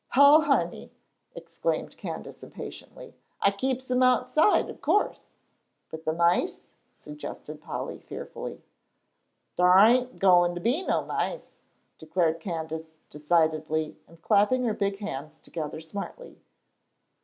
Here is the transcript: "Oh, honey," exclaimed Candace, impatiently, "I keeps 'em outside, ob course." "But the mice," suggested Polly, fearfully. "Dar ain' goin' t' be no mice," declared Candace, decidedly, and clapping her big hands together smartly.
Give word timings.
"Oh, 0.17 0.41
honey," 0.41 0.89
exclaimed 1.35 1.95
Candace, 1.95 2.41
impatiently, 2.41 3.13
"I 3.39 3.51
keeps 3.51 3.91
'em 3.91 4.01
outside, 4.01 4.67
ob 4.67 4.81
course." 4.81 5.35
"But 5.91 6.05
the 6.05 6.13
mice," 6.13 6.69
suggested 6.91 7.61
Polly, 7.61 7.99
fearfully. 7.99 8.63
"Dar 9.57 9.77
ain' 9.79 10.17
goin' 10.17 10.55
t' 10.55 10.59
be 10.59 10.81
no 10.81 11.05
mice," 11.05 11.53
declared 11.99 12.39
Candace, 12.39 12.97
decidedly, 13.11 13.95
and 14.07 14.19
clapping 14.23 14.63
her 14.63 14.73
big 14.73 14.97
hands 14.97 15.39
together 15.39 15.79
smartly. 15.81 16.41